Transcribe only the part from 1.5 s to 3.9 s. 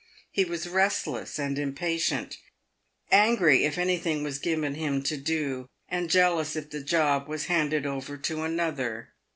impatient; angry if